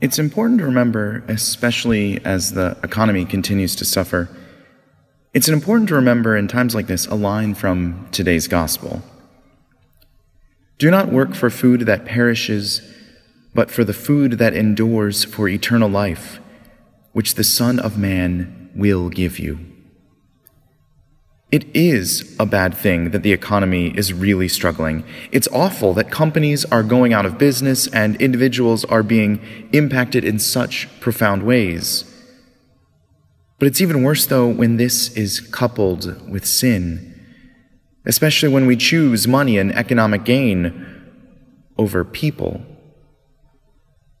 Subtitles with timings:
[0.00, 4.28] It's important to remember, especially as the economy continues to suffer,
[5.34, 9.02] it's important to remember in times like this a line from today's gospel.
[10.78, 12.80] Do not work for food that perishes,
[13.54, 16.38] but for the food that endures for eternal life,
[17.10, 19.58] which the Son of Man will give you.
[21.50, 25.02] It is a bad thing that the economy is really struggling.
[25.32, 29.40] It's awful that companies are going out of business and individuals are being
[29.72, 32.04] impacted in such profound ways.
[33.58, 37.14] But it's even worse, though, when this is coupled with sin,
[38.04, 40.86] especially when we choose money and economic gain
[41.78, 42.60] over people.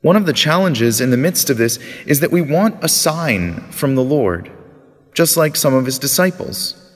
[0.00, 1.76] One of the challenges in the midst of this
[2.06, 4.50] is that we want a sign from the Lord,
[5.12, 6.87] just like some of his disciples.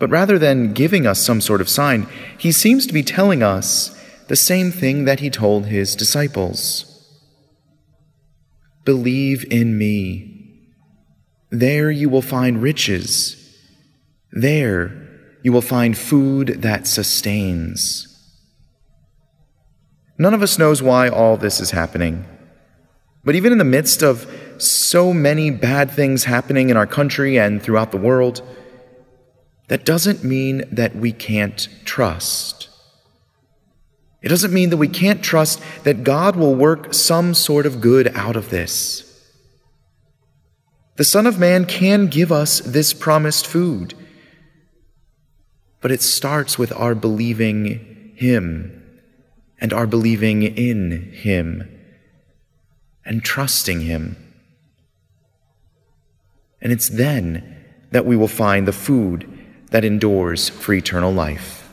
[0.00, 3.96] But rather than giving us some sort of sign, he seems to be telling us
[4.28, 6.86] the same thing that he told his disciples
[8.84, 10.26] Believe in me.
[11.50, 13.36] There you will find riches.
[14.32, 15.08] There
[15.42, 18.06] you will find food that sustains.
[20.18, 22.24] None of us knows why all this is happening.
[23.22, 27.62] But even in the midst of so many bad things happening in our country and
[27.62, 28.42] throughout the world,
[29.70, 32.68] that doesn't mean that we can't trust.
[34.20, 38.08] It doesn't mean that we can't trust that God will work some sort of good
[38.16, 39.06] out of this.
[40.96, 43.94] The Son of Man can give us this promised food,
[45.80, 49.00] but it starts with our believing Him
[49.60, 51.80] and our believing in Him
[53.04, 54.16] and trusting Him.
[56.60, 57.56] And it's then
[57.92, 59.36] that we will find the food
[59.70, 61.69] that endures for eternal life.